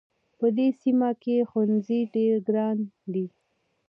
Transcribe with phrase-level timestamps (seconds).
[0.39, 2.79] په دې سیمه کې ښوونځی ډېر اړین
[3.13, 3.25] دی